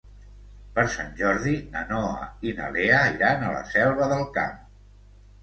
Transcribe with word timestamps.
Per 0.77 0.85
Sant 0.93 1.11
Jordi 1.19 1.53
na 1.75 1.83
Noa 1.89 2.23
i 2.49 2.55
na 2.61 2.71
Lea 2.79 3.03
iran 3.19 3.45
a 3.45 3.53
la 3.59 3.61
Selva 3.75 4.11
del 4.15 4.27
Camp. 4.41 4.59